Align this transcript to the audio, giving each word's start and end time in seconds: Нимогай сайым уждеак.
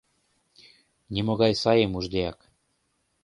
Нимогай 1.13 1.53
сайым 1.63 1.91
уждеак. 1.99 2.39